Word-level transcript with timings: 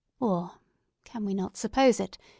Or—can 0.19 1.25
we 1.25 1.35
not 1.35 1.57
suppose 1.57 1.99
it? 1.99 2.17